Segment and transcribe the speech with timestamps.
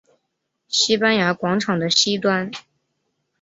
[0.67, 2.49] 西班牙广场的西端。